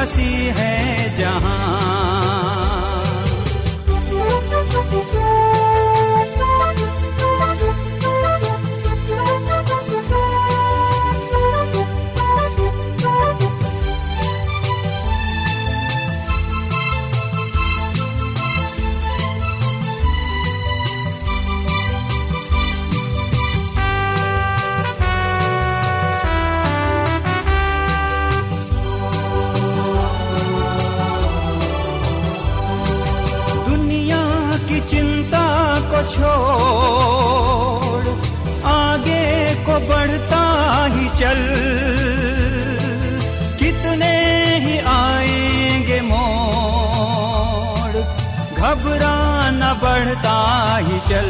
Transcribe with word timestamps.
मसीह 0.00 0.54
है 0.56 1.16
जहाँ 1.16 1.89
बढ़ता 50.00 50.36
ही 50.78 50.98
चल। 51.08 51.26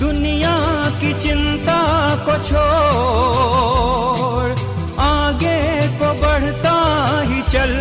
दुनिया 0.00 0.54
की 1.00 1.12
चिंता 1.20 1.78
को 2.26 2.34
छोड़, 2.44 4.50
आगे 5.00 5.58
को 5.98 6.08
बढ़ता 6.22 6.76
ही 7.22 7.40
चल। 7.42 7.72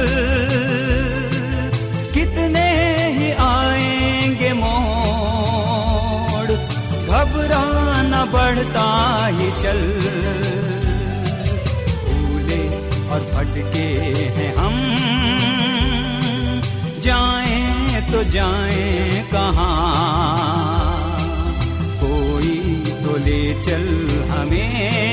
कितने 2.14 2.68
ही 3.14 3.28
आएँगे 3.46 4.52
मोड़, 4.54 6.52
घबराना 7.06 8.22
बढ़ता 8.34 8.88
ही 9.28 9.48
चल। 9.62 9.82
कोई 22.04 22.84
तो 23.04 23.18
ले 23.26 23.62
चल 23.64 24.08
हमें। 24.30 25.06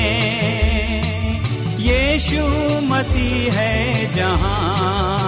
यीशु 1.79 2.43
मसीह 2.87 3.53
है 3.53 4.15
जहाँ। 4.15 5.22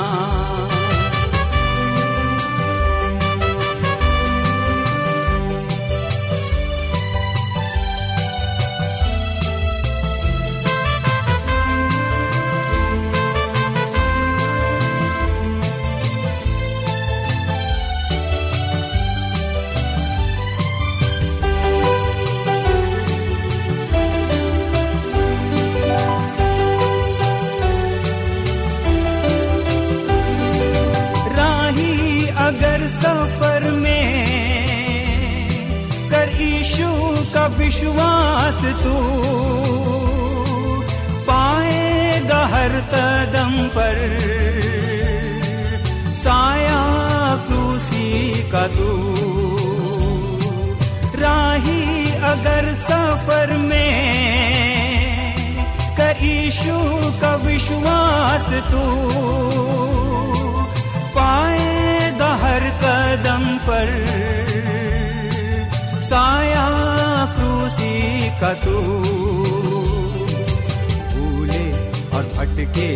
भटके 72.46 72.88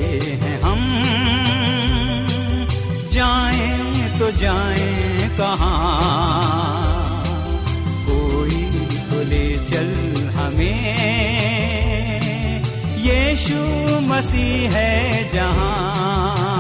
हैं 0.42 0.62
हम। 0.62 0.82
जाएँ 3.12 4.20
तो 4.20 4.32
जाएँ 4.32 5.30
कहाँ। 5.38 7.24
कोई 8.10 8.64
तो 9.12 9.30
ले 9.30 9.58
चल 9.66 9.94
हमें। 10.30 10.90
यीशु 12.98 13.60
मसीह 14.00 14.72
है 14.72 15.30
जहाँ। 15.34 16.59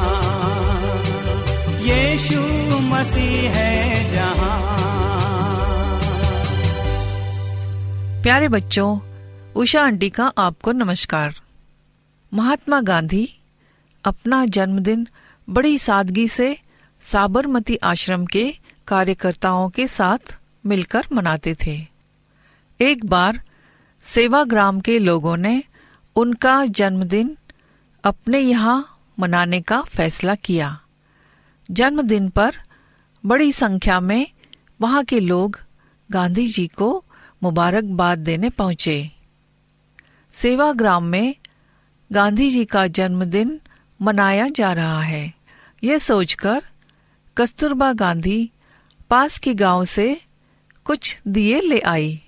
यीशु 1.82 2.42
मसीह 2.80 3.52
है 3.52 4.12
जहाँ। 4.12 4.80
प्यारे 8.24 8.48
बच्चों, 8.48 9.00
उषा 9.56 9.84
आंटी 9.84 10.10
का 10.10 10.34
आपको 10.38 10.72
नमस्कार। 10.72 11.36
महात्मा 12.34 12.82
गांधी 12.82 13.40
अपना 14.04 14.46
जन्मदिन 14.46 15.08
बड़ी 15.50 15.78
सादगी 15.78 16.28
से 16.28 16.58
साबरमती 17.12 17.76
आश्रम 17.76 18.26
के 18.26 18.54
कार्यकर्ताओं 18.88 19.70
के 19.70 19.88
साथ 19.88 20.38
मिलकर 20.66 21.04
मनाते 21.14 21.56
थे। 21.66 21.86
एक 22.82 23.06
बार 23.06 23.42
सेवाग्राम 24.04 24.80
के 24.80 25.00
लोगों 25.00 25.38
ने 25.38 25.64
उनका 26.16 26.66
जन्मदिन 26.66 27.36
अपने 28.04 28.40
यहाँ 28.40 28.98
मनाने 29.20 29.62
का 29.62 29.82
फैसला 29.82 30.36
किया। 30.36 30.80
जन्मदिन 31.72 32.30
पर 32.30 32.56
बड़ी 33.26 33.52
संख्या 33.52 34.00
में 34.00 34.28
वहाँ 34.82 35.04
के 35.04 35.20
लोग 35.20 35.60
गांधी 36.10 36.48
जी 36.48 36.68
को 36.68 37.04
मुबारकबाद 37.44 38.20
देने 38.20 38.50
पहुँचे। 38.50 39.12
सेवाग्राम 40.34 41.04
में 41.04 41.36
गांधी 42.12 42.50
जी 42.52 42.66
का 42.66 42.88
जन्मदिन 42.88 43.60
मनाया 44.02 44.48
जा 44.48 44.74
रहा 44.74 45.02
है। 45.02 45.34
यह 45.84 45.98
सोचकर 45.98 46.62
कस्तूरबा 47.38 47.94
गांधी 47.94 48.52
पास 49.10 49.38
के 49.38 49.54
गाँव 49.54 49.84
से 49.86 50.22
कुछ 50.86 51.20
दिए 51.28 51.62
ले 51.62 51.80
आई। 51.80 52.22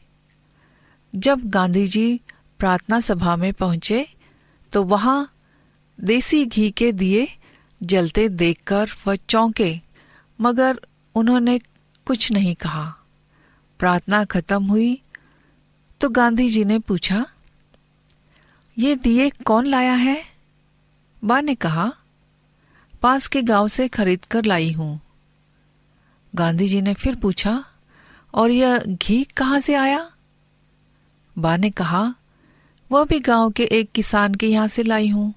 जब 1.16 1.50
गांधी 1.50 1.88
जी 1.88 2.22
प्रार्थना 2.60 3.00
सभा 3.02 3.36
में 3.36 3.54
पहुँचे 3.54 4.08
तो 4.74 4.84
वहाँ 4.84 5.34
देसी 6.02 6.46
घी 6.46 6.70
के 6.72 6.92
दिए 6.92 7.28
जलते 7.82 8.28
देखकर 8.30 8.90
वह 9.08 9.16
चौंके, 9.30 9.80
मगर 10.40 10.80
उन्होंने 11.16 11.58
कुछ 12.08 12.32
नहीं 12.32 12.54
कहा। 12.56 12.84
प्रार्थना 13.80 14.24
खत्म 14.26 14.64
हुई 14.64 15.02
तो 16.02 16.10
गांधी 16.10 16.48
जी 16.50 16.64
ने 16.66 16.78
पूछा, 16.80 17.26
ये 18.78 18.96
दिए 18.96 19.30
कौन 19.46 19.66
लाया 19.66 19.94
है? 19.94 20.22
बा 21.24 21.40
ने 21.42 21.56
कहा, 21.56 21.92
पास 23.02 23.28
के 23.28 23.42
गाँव 23.42 23.68
से 23.68 23.88
खरीद 23.88 24.26
कर 24.26 24.46
लाई 24.46 24.72
हूँ। 24.72 25.00
गांधी 26.34 26.68
जी 26.68 26.82
ने 26.82 26.94
फिर 26.94 27.16
पूछा, 27.16 27.64
और 28.34 28.52
यह 28.52 28.78
घी 28.80 29.24
कहाँ 29.38 29.60
से 29.60 29.74
आया? 29.76 30.10
बा 31.36 31.56
ने 31.58 31.70
कहा, 31.72 32.04
वह 32.92 33.04
भी 33.04 33.20
गाँव 33.20 33.52
के 33.52 33.64
एक 33.64 33.92
किसान 33.92 34.36
के 34.36 34.48
यहाँ 34.48 34.68
से 34.68 34.84
लाई 34.84 35.10
हूँ। 35.10 35.34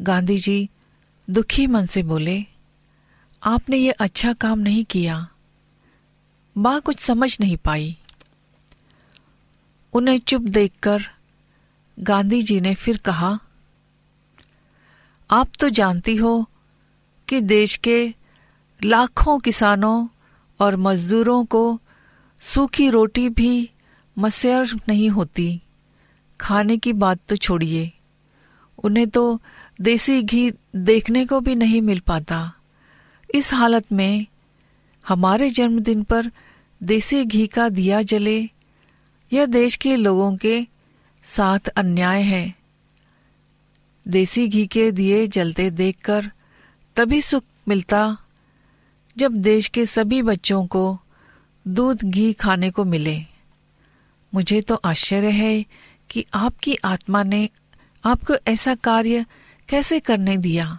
गांधी 0.00 0.38
जी 0.38 0.68
दुखी 1.30 1.66
मन 1.66 1.86
से 1.86 2.02
बोले, 2.02 2.44
आपने 3.42 3.76
ये 3.76 3.90
अच्छा 3.90 4.32
काम 4.32 4.58
नहीं 4.58 4.84
किया। 4.84 5.28
माँ 6.56 6.80
कुछ 6.80 7.00
समझ 7.00 7.36
नहीं 7.40 7.56
पाई। 7.56 7.96
उन्हें 9.92 10.18
चुप 10.18 10.42
देखकर 10.42 11.02
गांधी 11.98 12.42
जी 12.42 12.60
ने 12.60 12.74
फिर 12.74 12.96
कहा, 12.96 13.38
आप 15.30 15.48
तो 15.60 15.68
जानती 15.68 16.16
हो 16.16 16.48
कि 17.28 17.40
देश 17.40 17.76
के 17.76 18.14
लाखों 18.84 19.38
किसानों 19.38 20.08
और 20.60 20.76
मजदूरों 20.76 21.44
को 21.44 21.80
सूखी 22.40 22.90
रोटी 22.90 23.28
भी 23.28 23.70
मसर 24.18 24.68
नहीं 24.88 25.10
होती। 25.10 25.62
खाने 26.40 26.76
की 26.76 26.92
बात 26.92 27.18
तो 27.28 27.36
छोड़िए। 27.36 27.92
उन्हें 28.84 29.08
तो 29.08 29.40
देसी 29.80 30.22
घी 30.22 30.52
देखने 30.76 31.26
को 31.26 31.40
भी 31.40 31.54
नहीं 31.54 31.80
मिल 31.82 31.98
पाता। 32.00 32.52
इस 33.34 33.54
हालत 33.54 33.92
में 33.92 34.26
हमारे 35.08 35.50
जन्मदिन 35.50 36.02
पर 36.02 36.30
देसी 36.82 37.24
घी 37.24 37.46
का 37.46 37.68
दिया 37.68 38.02
जले, 38.02 38.50
यह 39.32 39.46
देश 39.46 39.76
के 39.76 39.96
लोगों 39.96 40.36
के 40.36 40.66
साथ 41.24 41.68
अन्याय 41.68 42.22
है। 42.22 42.54
देसी 44.08 44.48
घी 44.48 44.66
के 44.66 44.90
दिए 44.92 45.26
जलते 45.26 45.70
देखकर 45.70 46.30
तभी 46.96 47.22
सुख 47.22 47.44
मिलता 47.68 48.18
जब 49.16 49.32
देश 49.32 49.68
के 49.68 49.86
सभी 49.86 50.22
बच्चों 50.22 50.66
को 50.66 50.98
दूध 51.68 52.04
घी 52.04 52.32
खाने 52.32 52.70
को 52.70 52.84
मिले। 52.84 53.20
मुझे 54.34 54.60
तो 54.60 54.74
आश्चर्य 54.74 55.30
है 55.30 55.64
कि 56.10 56.24
आपकी 56.34 56.76
आत्मा 56.84 57.22
ने 57.22 57.48
आपको 58.04 58.34
ऐसा 58.46 58.74
कार्य 58.74 59.24
कैसे 59.68 60.00
करने 60.00 60.36
दिया? 60.36 60.78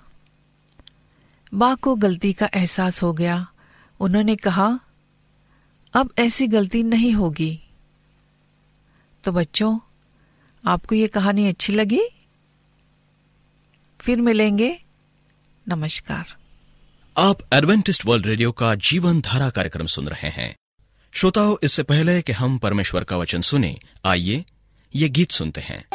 बा 1.53 1.75
को 1.75 1.95
गलती 1.95 2.33
का 2.33 2.49
एहसास 2.53 3.03
हो 3.03 3.13
गया। 3.13 3.47
उन्होंने 3.99 4.35
कहा, 4.35 4.79
अब 5.93 6.13
ऐसी 6.19 6.47
गलती 6.47 6.83
नहीं 6.83 7.13
होगी। 7.13 7.59
तो 9.23 9.31
बच्चों, 9.31 9.79
आपको 10.67 10.95
ये 10.95 11.07
कहानी 11.07 11.47
अच्छी 11.47 11.73
लगी? 11.73 12.01
फिर 14.01 14.21
मिलेंगे। 14.21 14.83
नमस्कार। 15.67 16.35
आप 17.17 17.37
एडवेंटिस्ट 17.53 18.05
वर्ल्ड 18.05 18.25
रेडियो 18.25 18.51
का 18.51 18.75
जीवन 18.75 19.21
धारा 19.21 19.49
कार्यक्रम 19.49 19.85
सुन 19.85 20.07
रहे 20.07 20.29
हैं। 20.29 20.55
श्रोताओं, 21.11 21.55
इससे 21.63 21.83
पहले 21.83 22.21
कि 22.21 22.31
हम 22.31 22.57
परमेश्वर 22.57 23.03
का 23.03 23.17
वचन 23.17 23.41
सुने, 23.41 23.79
आइए 24.05 24.45
ये 24.95 25.09
गीत 25.09 25.31
सुनते 25.31 25.61
हैं। 25.61 25.85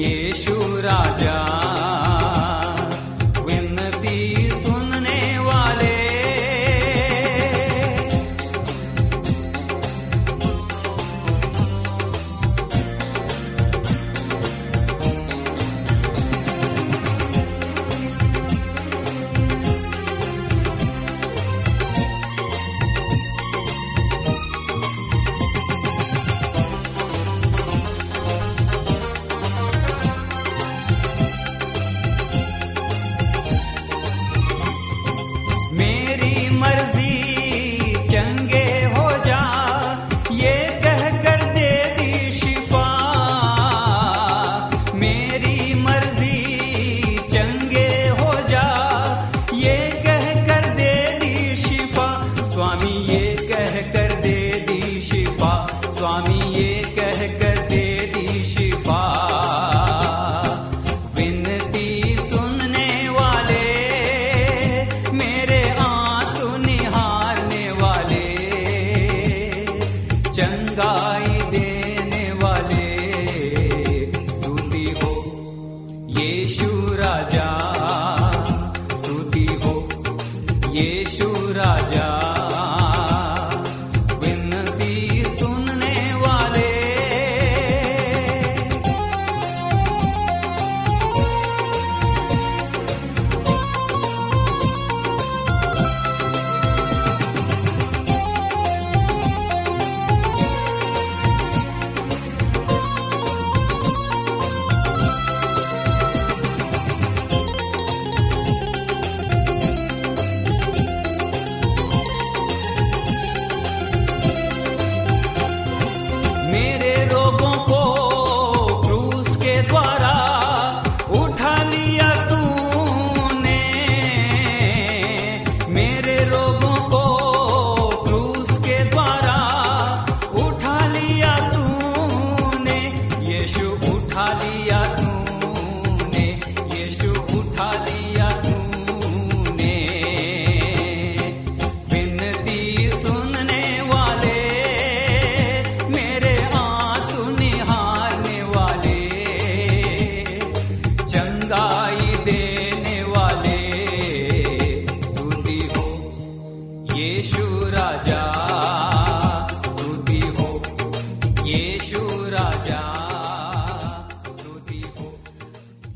येषु 0.00 0.56
राजा। 0.86 1.63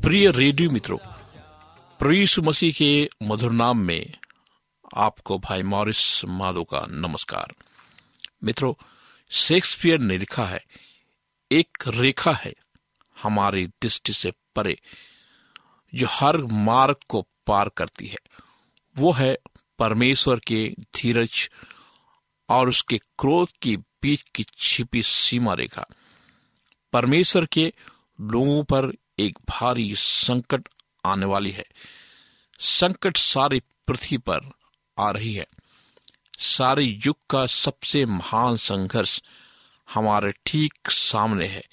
प्रिय 0.09 0.31
रेडियो 0.31 0.69
मित्रों, 0.69 0.97
प्रभु 1.99 2.41
मसीह 2.41 2.73
के 2.73 3.09
मधुर 3.23 3.51
नाम 3.51 3.77
में 3.77 4.13
आपको 4.97 5.39
भाई 5.39 5.63
मॉरिस 5.63 6.25
माधो 6.25 6.63
का 6.63 6.87
नमस्कार। 6.89 7.53
मित्रों, 8.43 8.73
शेक्सपियर 9.31 9.99
ने 9.99 10.17
लिखा 10.17 10.45
है, 10.45 10.65
एक 11.51 11.77
रेखा 11.87 12.31
है 12.31 12.53
हमारी 13.23 13.67
दृष्टि 13.67 14.13
से 14.13 14.33
परे, 14.55 14.81
जो 15.95 16.07
हर 16.09 16.37
मार्ग 16.37 16.95
को 17.09 17.27
पार 17.47 17.69
करती 17.69 18.07
है। 18.07 18.17
वो 18.97 19.11
है 19.11 19.37
परमेश्वर 19.79 20.39
के 20.39 20.75
धीरज 20.95 21.49
और 22.49 22.69
उसके 22.69 22.97
क्रोध 22.97 23.49
के 23.61 23.77
बीच 23.77 24.21
की 24.35 24.45
छिपी 24.57 25.01
सीमा 25.01 25.53
रेखा। 25.53 25.85
परमेश्वर 26.93 27.45
के 27.45 27.73
लोगों 28.21 28.63
पर 28.63 28.93
एक 29.19 29.37
भारी 29.49 29.93
संकट 29.95 30.67
आने 31.05 31.25
वाली 31.25 31.51
है। 31.51 31.65
संकट 32.59 33.17
सारी 33.17 33.61
पृथ्वी 33.87 34.17
पर 34.17 34.51
आ 34.99 35.09
रही 35.11 35.33
है। 35.33 35.45
सारे 36.39 36.83
युग 36.83 37.17
का 37.29 37.45
सबसे 37.45 38.05
महान 38.05 38.55
संघर्ष 38.55 39.21
हमारे 39.93 40.33
ठीक 40.45 40.89
सामने 40.89 41.47
है। 41.47 41.63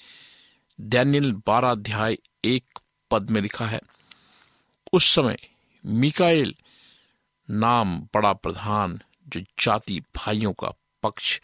दैनियल 0.81 1.33
बारह 1.47 1.71
अध्याय 1.71 2.17
एक 2.45 2.79
पद 3.11 3.31
में 3.31 3.41
लिखा 3.43 3.67
है, 3.67 3.81
उस 4.93 5.15
समय 5.15 5.37
मिकाइल 5.85 6.55
नाम 7.51 8.01
बड़ा 8.15 8.33
प्रधान 8.33 9.01
जो 9.29 9.41
जाति 9.41 10.01
भाइयों 10.17 10.53
का 10.53 10.73
पक्ष 11.03 11.41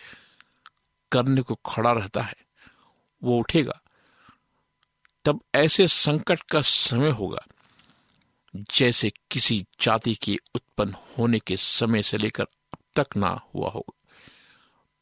करने 1.13 1.43
को 1.43 1.55
खड़ा 1.55 1.93
रहता 1.93 2.23
है, 2.23 2.35
वो 3.23 3.39
उठेगा 3.39 3.82
तब 5.25 5.41
ऐसे 5.55 5.87
संकट 5.87 6.41
का 6.43 6.61
समय 6.61 7.11
होगा, 7.11 7.47
जैसे 8.57 9.13
किसी 9.31 9.67
जाति 9.81 10.15
के 10.15 10.37
उत्पन्न 10.55 10.97
होने 11.19 11.39
के 11.39 11.57
समय 11.57 12.03
से 12.03 12.19
लेकर 12.19 12.43
अब 12.43 12.79
तक 12.97 13.17
ना 13.17 13.41
हुआ 13.55 13.71
होगा। 13.71 14.09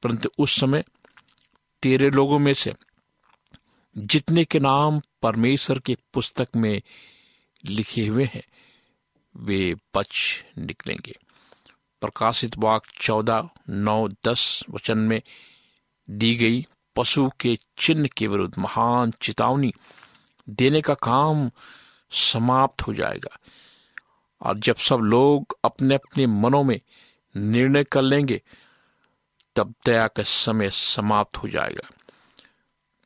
परंतु 0.03 0.29
उस 0.39 0.61
समय 0.61 0.85
तेरे 1.83 2.11
लोगों 2.11 2.39
में 2.39 2.55
से 2.55 2.75
जितने 3.99 4.45
के 4.45 4.59
नाम 4.59 5.01
परमेश्वर 5.23 5.79
के 5.79 5.97
पुस्तक 6.15 6.49
में 6.57 6.83
लिखे 7.65 8.07
हुए 8.07 8.25
हैं, 8.35 8.45
वे 9.37 9.75
बच 9.95 10.45
निकलेंगे। 10.59 11.19
प्रकाशित 12.01 12.51
वाक 12.59 12.83
चौदह, 13.01 13.49
नौ, 13.69 14.09
दस 14.09 14.65
वचन 14.71 14.99
में 14.99 15.23
दी 16.11 16.35
गई 16.35 16.67
पशु 16.97 17.31
के 17.41 17.59
चिन्ह 17.79 18.09
के 18.17 18.27
विरुद्ध 18.27 18.59
महान 18.59 19.13
चेतावनी 19.23 19.73
देने 20.49 20.81
का 20.81 20.95
काम 20.95 21.51
समाप्त 22.11 22.83
हो 22.83 22.95
जाएगा। 22.95 23.39
और 24.41 24.59
जब 24.59 24.77
सब 24.77 24.97
लोग 24.97 25.59
अपने 25.65 25.95
अपने 25.95 26.27
मनों 26.27 26.65
में 26.65 26.81
निर्णय 27.37 27.85
कर 27.85 28.03
लेंगे, 28.03 28.43
तब 29.57 29.75
दया 29.87 30.09
का 30.09 30.23
समय 30.23 30.71
समाप्त 30.71 31.37
हो 31.37 31.49
जाएगा। 31.49 31.91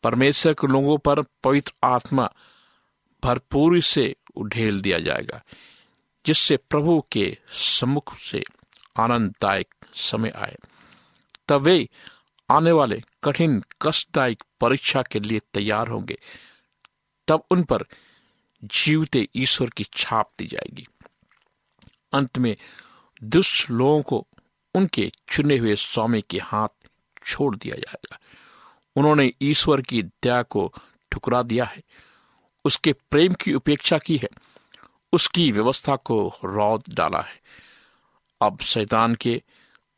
परमेश्वर 0.03 0.53
के 0.53 0.67
लोगों 0.67 0.99
पर 0.99 1.23
पवित्र 1.23 1.73
आत्मा 1.85 2.33
भरपूरी 3.25 3.81
से 3.81 4.17
उढेल 4.37 4.81
दिया 4.81 4.99
जाएगा, 4.99 5.43
जिससे 6.27 6.57
प्रभु 6.57 7.07
के 7.13 7.39
सम्मुख 7.51 8.17
से 8.17 8.43
आनंददायक 8.97 9.75
समय 9.95 10.31
आए। 10.31 10.57
तब 11.49 11.61
वे 11.61 11.89
आने 12.51 12.73
वाले 12.73 13.03
कठिन, 13.25 13.65
कष्टदायक 13.83 14.43
परीक्षा 14.61 15.03
के 15.03 15.21
लिए 15.21 15.39
तैयार 15.39 15.89
होंगे। 15.89 16.19
तब 17.29 17.45
उन 17.51 17.63
पर 17.63 17.85
जीवते 18.65 19.29
ईश्वर 19.37 19.71
की 19.71 19.85
छाप 19.85 20.33
दी 20.39 20.47
जाएगी। 20.47 20.87
अंत 22.13 22.39
में 22.39 22.57
दुष्ट 23.23 23.71
लोगों 23.71 24.03
को 24.03 24.27
उनके 24.75 25.13
चुने 25.29 25.59
हुए 25.59 25.77
स्वामी 25.77 26.25
के 26.31 26.39
हाथ 26.39 26.69
छोड़ 27.27 27.57
दिया 27.57 27.77
जाएगा। 27.77 28.19
उन्होंने 28.97 29.33
ईश्वर 29.43 29.81
की 29.81 30.03
दया 30.03 30.43
को 30.43 30.75
ठुकरा 31.13 31.43
दिया 31.43 31.65
है। 31.65 31.83
उसके 32.65 32.93
प्रेम 32.93 33.35
की 33.35 33.55
उपेक्षा 33.55 33.99
की 33.99 34.17
है। 34.17 34.29
उसकी 35.13 35.53
व्यवस्था 35.53 35.97
को 35.97 36.33
रौद 36.45 36.83
डाला 36.89 37.21
है। 37.21 37.41
अब 38.41 38.61
शैतान 38.61 39.15
के 39.15 39.43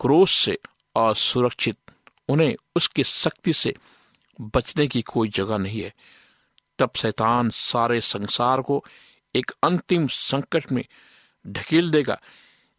क्रोध 0.01 0.29
से 0.29 0.59
असुरक्षित, 0.97 1.79
उन्हें 2.29 2.57
उसकी 2.77 3.05
शक्ति 3.05 3.53
से 3.53 3.75
बचने 4.41 4.87
की 4.87 5.03
कोई 5.03 5.29
जगह 5.29 5.59
नहीं 5.59 5.83
है। 5.83 5.95
तब 6.79 6.91
शैतान 6.97 7.51
सारे 7.51 8.01
संसार 8.01 8.61
को 8.61 8.85
एक 9.35 9.53
अंतिम 9.63 10.07
संकट 10.07 10.73
में 10.73 10.85
ढकेल 11.47 11.91
देगा, 11.91 12.19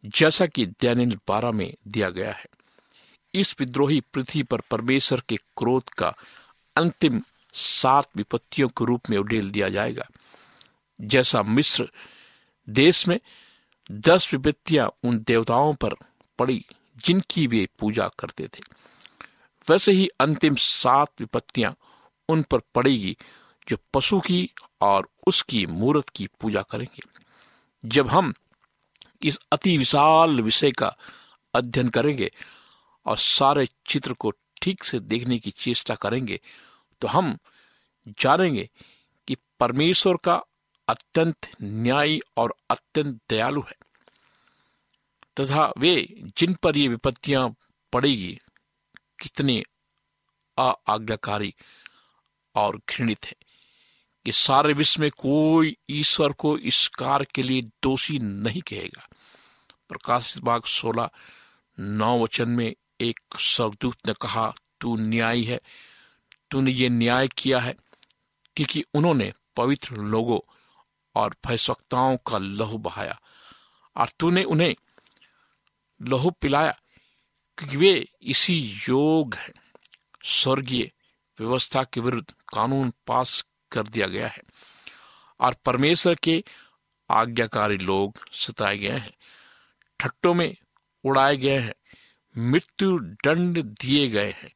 जैसा 0.06 0.46
कि 0.46 0.66
दैनिल 0.66 1.18
बारह 1.28 1.52
में 1.52 1.74
दिया 1.88 2.10
गया 2.10 2.32
है। 2.32 2.46
इस 3.34 3.56
विद्रोही 3.60 4.02
पृथ्वी 4.14 4.44
पर 4.44 4.62
परमेश्वर 4.72 5.22
के 5.30 5.38
क्रोध 5.58 5.90
का 5.90 6.14
अंतिम 6.76 7.22
सात 7.54 8.10
विपत्तियों 8.16 8.68
के 8.68 8.86
रूप 8.86 9.10
में 9.10 9.18
उडेल 9.18 9.50
दिया 9.52 9.70
जाएगा। 9.70 10.08
जैसा 11.02 11.42
मिस्र 11.44 11.90
देश 12.68 13.08
में 13.08 13.20
दस 13.92 14.34
विपत्तियाँ 14.34 14.90
उन 15.04 15.24
देवताओं 15.28 15.74
पर 15.74 15.94
पड़ी, 16.40 16.66
जिनकी 17.06 17.48
वे 17.48 17.68
पूजा 17.80 18.10
करते 18.20 18.48
थे, 18.48 18.64
वैसे 19.68 19.92
ही 19.92 20.08
अंतिम 20.20 20.56
सात 20.56 21.12
विपत्तियाँ 21.20 21.76
उन 22.30 22.42
पर 22.44 22.60
पड़ेगी 22.76 23.18
जो 23.68 23.78
पशु 23.94 24.20
की 24.20 24.50
और 24.82 25.08
उसकी 25.28 25.66
मूर्त 25.66 26.10
की 26.10 26.28
पूजा 26.42 26.62
करेंगे। 26.62 27.02
जब 27.84 28.08
हम 28.08 28.34
इस 29.22 29.40
अति 29.52 29.78
विशाल 29.78 30.42
विषय 30.42 30.72
का 30.72 30.96
अध्ययन 31.54 31.90
करेंगे 31.90 32.32
और 33.06 33.18
सारे 33.18 33.68
चित्र 33.88 34.14
को 34.14 34.32
ठीक 34.62 34.84
से 34.84 35.00
देखने 35.00 35.40
की 35.40 35.52
चेष्टा 35.52 35.96
करेंगे 35.96 36.40
तो 37.02 37.08
हम 37.08 37.38
जानेंगे 38.20 38.70
कि 39.28 39.36
परमेश्वर 39.60 40.18
का 40.18 40.36
अत्यंत 40.88 41.50
न्यायी 41.62 42.20
और 42.38 42.54
अत्यंत 42.70 43.20
दयालु 43.30 43.62
है। 43.62 43.76
तथा 45.38 45.72
वे 45.78 45.96
जिन 46.38 46.54
पर 46.54 46.78
ये 46.78 46.88
विपत्तियाँ 46.88 47.50
पड़ेगी, 47.94 48.38
कितने 49.20 49.64
आज्ञाकारी 50.58 51.54
और 52.56 52.78
घृणित 52.90 53.26
है। 53.26 53.36
कि 54.28 54.32
सारे 54.32 54.74
विश्व 54.74 55.02
में 55.02 55.12
कोई 55.12 55.78
ईश्वर 55.90 56.32
को 56.32 56.58
इस 56.58 56.88
कार्य 56.88 57.26
के 57.36 57.42
लिए 57.44 57.62
दोषी 57.62 58.20
नहीं 58.20 58.62
कहेगा। 58.62 59.08
प्रकाशित 59.90 60.44
बाग 60.44 60.64
सोलह, 60.64 61.10
नौ 61.80 62.24
वचन 62.24 62.50
में 62.50 62.74
एक 63.02 63.20
स्वर्गदूत 63.40 64.08
ने 64.08 64.14
कहा, 64.22 64.54
तू 64.82 64.98
न्यायी 64.98 65.44
है। 65.44 65.62
तूने 66.52 66.72
ये 66.72 66.90
न्याय 66.90 67.28
किया 67.28 67.60
है 67.60 67.76
क्योंकि 68.56 68.84
उन्होंने 68.94 69.34
पवित्र 69.56 69.96
लोगों 69.96 70.40
और 71.16 71.36
भयस्वक्ताओं 71.48 72.18
का 72.18 72.38
लहू 72.38 72.78
बहाया 72.78 73.20
और 73.98 74.10
तूने 74.20 74.44
उन्हें 74.44 74.76
लहू 76.02 76.32
पिलाया 76.32 76.80
क्योंकि 77.58 77.78
वे 77.78 78.08
इसी 78.22 78.76
योग 78.90 79.38
स्वर्गीय 80.24 80.92
व्यवस्था 81.40 81.84
के 81.84 82.02
विरुद्ध 82.02 82.32
कानून 82.32 82.94
पास 83.08 83.46
कर 83.72 83.84
दिया 83.84 84.08
गया 84.08 84.28
है। 84.28 84.42
और 85.40 85.54
परमेश्वर 85.54 86.16
के 86.16 86.44
आज्ञाकारी 87.10 87.78
लोग 87.78 88.32
सताए 88.32 88.78
गए 88.78 88.98
हैं 88.98 89.14
ठट्टों 90.00 90.34
में 90.34 90.56
उड़ाए 91.04 91.38
गए 91.38 91.60
हैं, 91.60 91.74
मृत्यु 92.38 93.00
दंड 93.00 93.64
दिए 93.64 94.08
गए 94.08 94.32
हैं, 94.32 94.54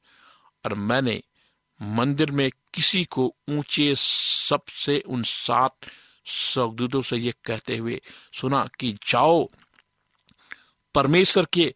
और 0.65 0.73
मैंने 0.73 1.23
मंदिर 1.81 2.31
में 2.31 2.51
किसी 2.73 3.05
को 3.05 3.35
ऊँचे 3.49 3.95
सबसे 3.95 4.99
उन 4.99 5.23
सात 5.23 5.75
स्वर्गदूतों 6.25 7.01
से 7.01 7.17
यह 7.17 7.33
कहते 7.45 7.77
हुए 7.77 8.01
सुना 8.33 8.69
कि 8.79 8.93
जाओ, 8.93 9.49
परमेश्वर 10.95 11.45
के 11.45 11.75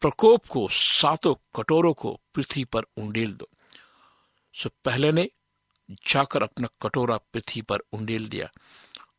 प्रकोप 0.00 0.46
को, 0.46 0.68
सातों 0.68 1.34
कटोरों 1.34 1.94
को 1.94 2.20
पृथ्वी 2.34 2.64
पर 2.64 2.82
उंडेल 2.82 3.32
दो। 3.32 3.48
सो 4.54 4.70
पहले 4.84 5.12
ने 5.12 5.28
जाकर 6.06 6.42
अपना 6.42 6.68
कटोरा 6.82 7.16
पृथ्वी 7.32 7.62
पर 7.62 7.80
उंडेल 7.92 8.28
दिया 8.28 8.50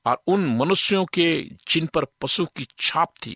और 0.06 0.22
उन 0.28 0.46
मनुष्यों 0.58 1.06
के 1.06 1.42
जिन 1.68 1.88
पर 1.88 2.06
पशु 2.22 2.46
की 2.46 2.68
छाप 2.80 3.14
थी 3.26 3.36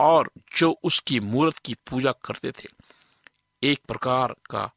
और 0.00 0.30
जो 0.56 0.70
उसकी 0.84 1.20
मूर्त 1.20 1.58
की 1.58 1.74
पूजा 1.86 2.12
करते 2.24 2.50
थे, 2.52 2.68
एक 3.62 3.80
प्रकार 3.88 4.34
का 4.50 4.70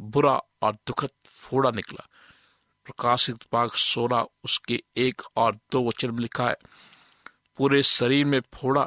बुरा 0.00 0.40
और 0.62 0.74
दुखद 0.86 1.10
फोड़ा 1.26 1.70
निकला। 1.70 2.06
प्रकाशित 2.86 3.44
भाग 3.52 3.70
सोलह 3.70 4.26
उसके 4.44 4.82
एक 4.96 5.22
और 5.36 5.56
दो 5.72 5.82
वचन 5.88 6.10
में 6.10 6.20
लिखा 6.20 6.48
है, 6.48 6.56
पूरे 7.58 7.82
शरीर 7.82 8.24
में 8.24 8.40
फोड़ा 8.54 8.86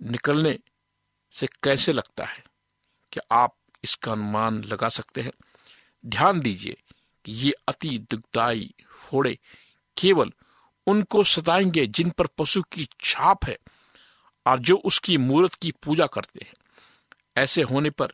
निकलने 0.00 0.58
से 1.34 1.46
कैसे 1.62 1.92
लगता 1.92 2.24
है 2.24 2.42
क्या 3.12 3.36
आप 3.36 3.56
इसका 3.84 4.12
अनुमान 4.12 4.62
लगा 4.64 4.88
सकते 4.88 5.20
हैं? 5.20 5.32
ध्यान 6.06 6.40
दीजिए 6.40 6.82
कि 7.24 7.32
ये 7.32 7.54
अति 7.68 7.98
दुखदायी 7.98 8.74
फोड़े 8.90 9.38
केवल 9.98 10.32
उनको 10.86 11.24
सताएँगे 11.24 11.86
जिन 11.86 12.10
पर 12.10 12.26
पशु 12.26 12.62
की 12.62 12.88
छाप 13.00 13.44
है 13.44 13.58
और 14.46 14.58
जो 14.58 14.76
उसकी 14.76 15.18
मूर्त 15.18 15.54
की 15.54 15.72
पूजा 15.72 16.06
करते 16.06 16.40
हैं। 16.44 16.52
ऐसे 17.36 17.62
होने 17.62 17.90
पर 17.90 18.12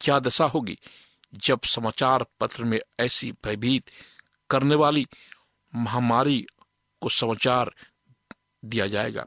क्या 0.00 0.18
दशा 0.18 0.44
होगी 0.44 0.78
जब 1.34 1.60
समाचार 1.60 2.26
पत्र 2.40 2.64
में 2.64 2.80
ऐसी 3.00 3.32
भयभीत 3.32 3.90
करने 4.50 4.74
वाली 4.74 5.06
महामारी 5.74 6.46
को 7.02 7.08
समाचार 7.08 7.74
दिया 8.64 8.86
जाएगा? 8.86 9.24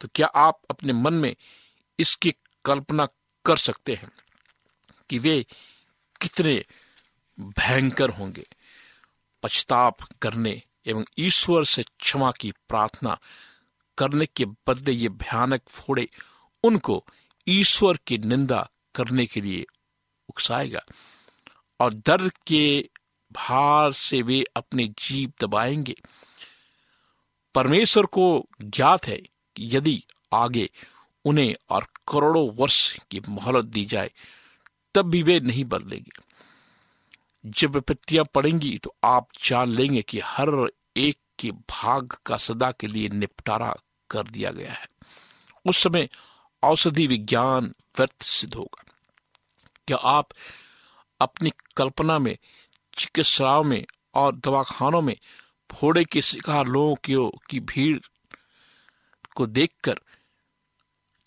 तो 0.00 0.08
क्या 0.14 0.26
आप 0.26 0.60
अपने 0.70 0.92
मन 0.92 1.14
में 1.14 1.36
इसकी 1.98 2.34
कल्पना 2.64 3.08
कर 3.44 3.56
सकते 3.56 3.94
हैं 3.94 4.12
कि 5.10 5.18
वे 5.18 5.46
कितने 6.20 6.64
भयंकर 7.40 8.10
होंगे। 8.10 8.44
पछताप 9.42 9.96
करने 10.22 10.62
एवं 10.86 11.04
ईश्वर 11.18 11.64
से 11.64 11.82
क्षमा 11.82 12.30
की 12.30 12.50
प्रार्थना 12.50 13.18
करने 13.98 14.26
के 14.26 14.44
बदले 14.44 14.92
ये 14.92 15.08
भयानक 15.08 15.62
फोड़े 15.68 16.08
उनको 16.62 17.06
ईश्वर 17.48 17.98
की 18.06 18.18
निंदा 18.18 18.70
करने 18.94 19.26
के 19.26 19.40
लिए 19.40 19.64
उकसाएगा 20.28 20.80
और 21.80 21.94
दर्द 21.94 22.32
के 22.46 22.90
भार 23.32 23.92
से 23.92 24.22
वे 24.22 24.44
अपने 24.56 24.86
जीव 24.86 25.32
दबाएँगे। 25.40 25.94
परमेश्वर 27.54 28.06
को 28.06 28.48
ज्ञात 28.62 29.06
है 29.06 29.16
कि 29.56 29.76
यदि 29.76 30.04
आगे 30.32 30.70
उन्हें 31.24 31.54
और 31.70 31.84
करोड़ों 31.84 32.50
वर्ष 32.50 32.98
की 33.10 33.20
मोहलत 33.20 33.64
दी 33.64 33.84
जाए, 33.84 34.12
तब 34.94 35.10
भी 35.10 35.22
वे 35.22 35.40
नहीं 35.40 35.64
बदलेंगे। 35.64 36.33
जब 37.46 37.74
विपत्तियाँ 37.74 38.24
पड़ेंगी 38.24 38.78
तो 38.78 38.96
आप 39.04 39.28
जान 39.44 39.68
लेंगे 39.68 40.02
कि 40.02 40.20
हर 40.20 40.72
एक 40.96 41.18
के 41.38 41.50
भाग 41.50 42.16
का 42.26 42.36
सदा 42.36 42.72
के 42.72 42.86
लिए 42.86 43.08
निपटारा 43.08 43.76
कर 44.10 44.22
दिया 44.22 44.50
गया 44.50 44.72
है। 44.72 44.86
उस 45.66 45.82
समय 45.82 46.08
औषधि 46.62 47.06
विज्ञान 47.06 47.74
व्यर्थ 47.98 48.22
सिद्ध 48.22 48.54
होगा। 48.54 48.84
क्या 49.86 49.96
आप 49.96 50.28
अपनी 51.20 51.52
कल्पना 51.76 52.18
में 52.18 52.38
चिकित्साओं 52.94 53.64
में 53.64 53.84
और 54.14 54.36
दवाखानों 54.36 55.02
में 55.02 55.16
फोड़े 55.72 56.04
के 56.04 56.20
शिकार 56.20 56.66
लोगों 56.66 57.30
की, 57.50 57.60
भीड़ 57.60 57.98
को 59.36 59.46
देखकर 59.46 60.00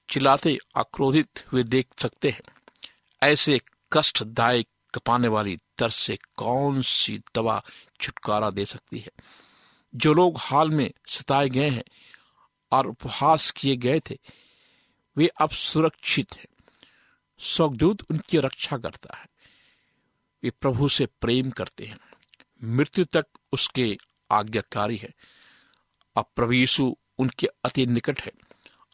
चिल्लाते 0.09 0.57
आक्रोधित 0.77 1.45
हुए 1.53 1.63
देख 1.63 1.87
सकते 1.99 2.29
हैं। 2.29 2.41
ऐसे 3.23 3.59
कष्टदायक 3.93 4.67
कपाने 4.93 5.27
वाली 5.27 5.57
दर्द 5.79 5.91
से 5.91 6.17
कौन 6.35 6.81
सी 6.81 7.21
दवा 7.35 7.63
छुटकारा 8.01 8.49
दे 8.49 8.65
सकती 8.65 8.99
है? 8.99 9.11
जो 9.95 10.13
लोग 10.13 10.33
हाल 10.37 10.69
में 10.69 10.91
सताए 11.07 11.49
गए 11.49 11.69
हैं 11.69 11.83
और 12.71 12.87
उपहास 12.87 13.51
किए 13.51 13.75
गए 13.75 13.99
थे, 13.99 14.17
वे 15.17 15.27
अब 15.27 15.49
सुरक्षित 15.49 16.37
हैं। 16.37 16.45
स्वर्गदूत 17.39 18.11
उनकी 18.11 18.37
रक्षा 18.37 18.77
करता 18.77 19.17
है। 19.17 19.25
वे 20.43 20.49
प्रभु 20.49 20.89
से 20.89 21.05
प्रेम 21.05 21.49
करते 21.49 21.85
हैं। 21.85 21.97
मृत्यु 22.63 23.05
तक 23.05 23.25
उसके 23.51 23.97
आज्ञाकारी 24.31 24.97
है। 24.97 25.13
अब 26.15 26.25
प्रभु 26.35 26.53
यीशु 26.53 26.97
उनके 27.17 27.47
अति 27.47 27.85
निकट 27.85 28.21
है। 28.21 28.31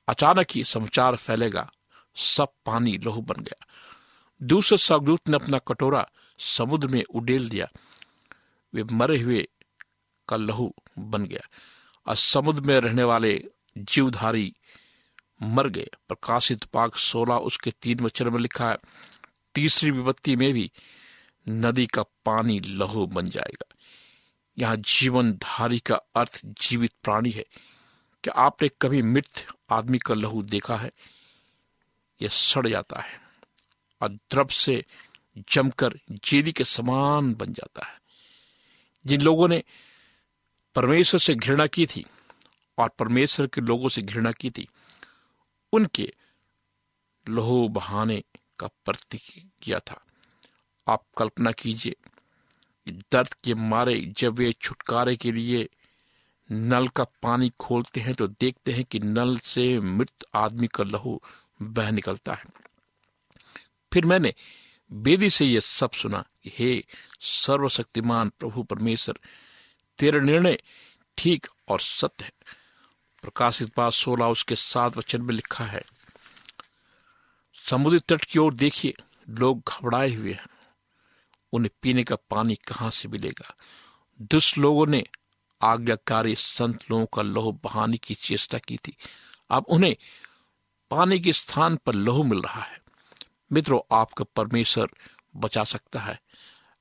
अचानक 0.08 0.48
ही 0.52 0.64
समाचार 0.64 1.16
फैलेगा। 1.16 1.72
सब 2.16 2.54
पानी 2.66 2.98
लहू 2.98 3.22
बन 3.22 3.44
गया। 3.44 3.66
दूसरे 4.44 4.78
स्वर्गदूत 4.78 5.30
ने 5.30 5.36
अपना 5.36 5.58
कटोरा 5.58 6.10
समुद्र 6.40 6.88
में 6.88 7.04
उडेल 7.04 7.50
दिया। 7.50 7.68
वे 8.74 8.84
मरे 8.84 9.20
हुए 9.20 9.48
का 10.28 10.36
लहू 10.36 10.74
बन 11.00 11.26
गया 11.26 11.48
और 12.08 12.16
समुद्र 12.16 12.62
में 12.62 12.80
रहने 12.80 13.04
वाले 13.04 13.44
जीवधारी 13.78 14.56
मर 15.44 15.68
गए। 15.68 15.90
प्रकाशित 16.08 16.64
पाक 16.64 16.96
सोलह 16.96 17.36
उसके 17.36 17.72
तीन 17.72 18.00
वचन 18.00 18.30
में 18.30 18.40
लिखा 18.40 18.70
है, 18.70 18.78
तीसरी 19.56 19.92
विपत्ति 19.92 20.36
में 20.36 20.54
भी 20.54 20.72
नदी 21.50 21.86
का 21.86 22.04
पानी 22.04 22.60
लहू 22.60 23.08
बन 23.08 23.26
जाएगा। 23.26 23.76
यहाँ 24.58 24.78
जीवन 24.78 25.32
धारी 25.32 25.80
का 25.80 25.96
अर्थ 25.96 26.42
जीवित 26.46 26.92
प्राणी 27.04 27.30
है। 27.30 27.46
क्या 28.24 28.34
आपने 28.34 28.70
कभी 28.82 29.02
मृत 29.02 29.46
आदमी 29.70 29.98
का 29.98 30.14
लहू 30.14 30.44
देखा 30.44 30.76
है? 30.76 30.92
यह 32.22 32.30
सड़ 32.32 32.68
जाता 32.68 33.02
है 33.02 33.22
और 34.02 34.12
द्रव 34.12 34.48
से 34.48 34.86
जमकर 35.38 36.00
जेली 36.12 36.52
के 36.52 36.64
समान 36.64 37.34
बन 37.34 37.54
जाता 37.54 37.86
है। 37.86 38.02
जिन 39.06 39.22
लोगों 39.22 39.48
ने 39.48 39.64
परमेश्वर 40.76 41.20
से 41.20 41.36
घृणा 41.36 41.68
की 41.68 41.86
थी 41.86 42.06
और 42.78 42.90
परमेश्वर 42.90 43.48
के 43.48 43.62
लोगों 43.62 43.90
से 43.90 44.02
घृणा 44.02 44.32
की 44.32 44.50
थी, 44.50 44.68
उनके 45.74 46.14
लोहो 47.30 47.68
बहाने 47.68 48.24
का 48.60 48.68
प्रतीक 48.68 49.52
किया 49.62 49.80
था। 49.80 50.06
आप 50.88 51.06
कल्पना 51.18 51.52
कीजिए, 51.52 51.96
दर्द 52.88 53.34
के 53.34 53.54
मारे 53.54 54.00
जब 54.18 54.34
वे 54.34 54.52
छुटकारे 54.54 55.16
के 55.16 55.32
लिए 55.32 55.68
नल 56.52 56.88
का 56.88 57.04
पानी 57.04 57.52
खोलते 57.60 58.02
हैं 58.02 58.14
तो 58.14 58.28
देखते 58.28 58.72
हैं 58.72 58.84
कि 58.84 59.00
नल 59.00 59.38
से 59.38 59.80
मृत 59.80 60.26
आदमी 60.36 60.68
का 60.68 60.84
लहू 60.84 61.22
बह 61.62 61.92
निकलता 61.92 62.34
है। 62.34 62.44
फिर 63.94 64.06
मैंने 64.06 64.34
बेदी 64.94 65.30
से 65.30 65.46
यह 65.46 65.60
सब 65.60 65.92
सुना 65.92 66.26
हे 66.48 66.86
सर्वशक्तिमान 67.22 68.30
प्रभु 68.30 68.64
परमेश्वर, 68.64 69.20
तेरा 70.00 70.20
निर्णय 70.20 70.58
ठीक 71.18 71.48
और 71.68 71.80
सत्य 71.80 72.26
है। 72.26 72.32
प्रकाशित 73.22 73.72
बात 73.78 73.94
सोलह 73.94 74.26
उसके 74.26 74.56
सात 74.56 74.98
वचन 74.98 75.22
में 75.22 75.36
लिखा 75.36 75.66
है। 75.66 75.82
समुद्र 77.70 78.00
तट 78.00 78.26
की 78.26 78.40
ओर 78.40 78.54
देखिए, 78.54 78.94
लोग 79.30 79.64
घबराए 79.68 80.12
हुए 80.12 80.34
हैं। 80.34 80.48
उन्हें 81.54 81.72
पीने 81.82 82.04
का 82.04 82.16
पानी 82.16 82.56
कहाँ 82.56 82.92
से 82.92 83.08
मिलेगा? 83.08 83.56
दुष्ट 84.22 84.58
लोगों 84.58 84.88
ने 84.88 85.04
आज्ञाकारी 85.62 86.36
संत 86.36 86.92
लोगों 86.92 87.06
का 87.06 87.22
लहू 87.22 87.52
बहाने 87.52 87.98
की 87.98 88.16
चेष्टा 88.16 88.58
की 88.58 88.78
थी। 88.78 88.98
अब 89.50 89.66
उन्हें 89.70 89.96
पानी 90.90 91.20
के 91.20 91.34
स्थान 91.34 91.76
पर 91.76 91.94
लहू 91.94 92.24
मिल 92.24 92.42
रहा 92.42 92.62
है। 92.62 92.83
मित्रों, 93.54 93.98
आपका 93.98 94.26
परमेश्वर 94.36 94.88
बचा 95.36 95.64
सकता 95.64 96.00
है। 96.00 96.22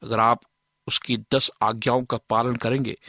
अगर 0.02 0.20
आप 0.20 0.40
उसकी 0.86 1.16
दस 1.16 1.50
आज्ञाओं 1.62 2.04
का 2.04 2.16
पालन 2.16 2.56
करेंगे, 2.56 3.00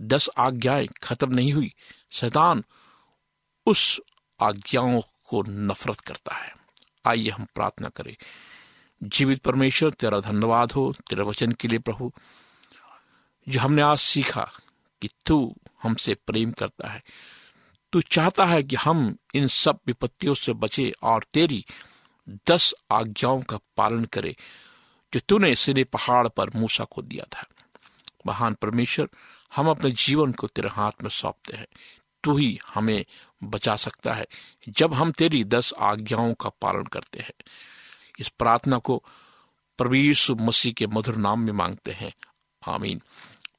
दस 0.00 0.30
आज्ञाएँ 0.38 0.88
खत्म 1.02 1.34
नहीं 1.34 1.52
हुई, 1.52 1.74
शैतान 2.10 2.64
उस 3.66 4.00
आज्ञाओं 4.40 5.00
को 5.00 5.42
नफरत 5.42 6.00
करता 6.00 6.34
है। 6.34 6.56
आइए 7.06 7.30
हम 7.30 7.46
प्रार्थना 7.54 7.88
करें। 7.88 8.16
जीवित 9.02 9.42
परमेश्वर, 9.42 9.90
तेरा 9.90 10.20
धन्यवाद 10.20 10.72
हो, 10.72 10.94
तेरे 11.10 11.22
वचन 11.22 11.52
के 11.52 11.68
लिए 11.68 11.78
प्रभु। 11.78 12.12
जो 13.48 13.60
हमने 13.60 13.82
आज 13.82 13.98
सीखा 13.98 14.52
कि 15.02 15.08
तू 15.26 15.56
हमसे 15.82 16.14
प्रेम 16.14 16.52
करता 16.52 16.88
है। 16.88 17.02
तू 17.92 18.00
चाहता 18.00 18.44
है 18.46 18.62
कि 18.62 18.76
हम 18.76 19.16
इन 19.34 19.46
सब 19.46 19.80
विपत्तियों 19.86 20.34
से 20.34 20.52
बचे 20.52 20.92
और 21.02 21.24
तेरी 21.32 21.64
दस 22.28 22.74
आज्ञाओं 22.92 23.40
का 23.42 23.58
पालन 23.76 24.04
करे, 24.04 24.36
जो 25.14 25.20
तूने 25.28 25.54
सिने 25.54 25.84
पहाड़ 25.84 26.28
पर 26.28 26.50
मूसा 26.56 26.84
को 26.84 27.02
दिया 27.02 27.24
था। 27.24 27.46
महान 28.26 28.54
परमेश्वर, 28.54 29.08
हम 29.56 29.70
अपने 29.70 29.90
जीवन 29.90 30.32
को 30.32 30.46
तेरे 30.46 30.68
हाथ 30.68 30.90
में 31.02 31.10
सौंपते 31.10 31.56
हैं। 31.56 31.66
तू 32.24 32.36
ही 32.36 32.58
हमें 32.74 33.04
बचा 33.44 33.76
सकता 33.76 34.12
है, 34.12 34.26
जब 34.68 34.94
हम 34.94 35.12
तेरी 35.12 35.44
दस 35.44 35.74
आज्ञाओं 35.78 36.34
का 36.34 36.48
पालन 36.48 36.82
करते 36.82 37.20
हैं। 37.20 37.44
इस 38.18 38.28
प्रार्थना 38.28 38.78
को 38.78 39.04
प्रवीष 39.78 40.30
मसीह 40.30 40.72
के 40.72 40.86
मधुर 40.86 41.16
नाम 41.16 41.40
में 41.40 41.52
मांगते 41.52 41.92
हैं। 41.92 42.12
आमीन। 42.68 43.02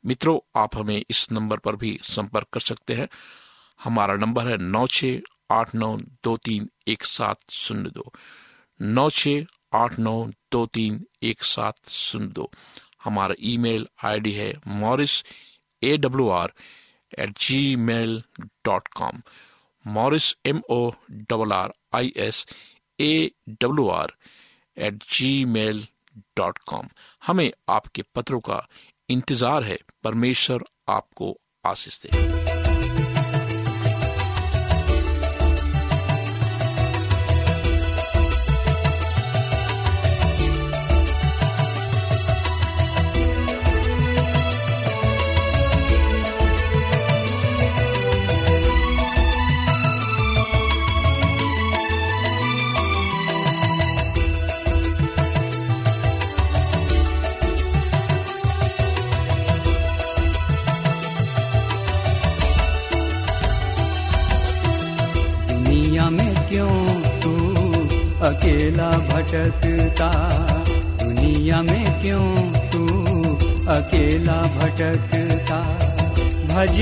मित्रों, 0.06 0.62
आप 0.62 0.78
हमें 0.78 1.06
इस 1.10 1.32
नंबर 1.32 1.58
पर 1.58 1.76
भी 1.76 2.00
संपर्क 2.04 2.48
कर 2.54 2.60
सकते 2.60 2.94
हैं। 2.94 3.08
हमारा 3.84 4.16
नंबर 4.16 4.48
है 4.48 4.58
नौ 4.58 4.88
छ 4.88 5.06
आठ 5.52 5.76
नौ 5.76 5.98
दो 5.98 6.38
तीन 6.38 6.70
एक 6.88 7.04
सात 7.04 7.38
शून्य 7.50 7.90
दो। 7.90 8.14
नौ 8.80 9.10
छ 9.10 9.28
आठ 9.76 9.98
नौ 10.00 10.16
दो 10.52 10.66
तीन 10.74 11.00
एक 11.24 11.44
सात 11.44 11.90
शून्य 11.90 12.28
दो। 12.36 12.50
हमारा 13.04 13.36
ईमेल 13.52 13.88
आईडी 14.06 14.32
है 14.34 14.52
Morris 14.68 15.24
A 15.82 15.96
W 15.98 16.28
R 16.30 16.54
at 17.20 17.38
Gmail 17.88 18.22
dot 18.66 18.88
com 18.98 19.22
Morris 19.86 20.36
M 20.46 20.62
O 20.72 20.80
double 21.30 21.54
R 21.54 21.74
I 21.96 22.12
S 22.26 22.46
A 23.00 23.30
W 23.62 23.88
R 23.90 24.14
at 24.78 25.04
Gmail 25.46 25.86
dot 26.38 26.58
com 26.68 26.88
हमें 27.28 27.52
आपके 27.70 28.04
पत्रों 28.16 28.40
का 28.50 28.66
इंतज़ार 29.10 29.64
है। 29.64 29.78
परमेश्वर 30.04 30.64
आपको 30.90 31.38
आशीष 31.66 32.02
दे। 32.02 32.10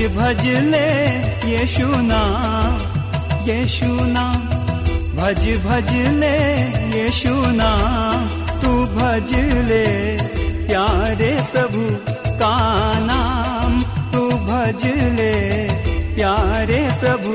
भज 0.08 0.46
ले 0.72 0.88
यीशु 1.50 1.86
नाम 1.86 2.76
यीशु 3.48 3.86
नाम। 3.86 4.40
भज 5.16 5.44
भज 5.66 5.90
ले 6.18 6.36
यीशु 6.96 7.34
नाम, 7.56 8.26
तू 8.62 8.72
भज 8.96 9.32
ले 9.68 9.84
प्यारे 10.66 11.32
प्रभु 11.52 11.84
का 12.40 12.54
नाम। 13.00 13.80
तू 14.12 14.28
भज 14.48 14.84
ले 15.18 15.34
प्यारे 16.14 16.80
प्रभु 17.00 17.34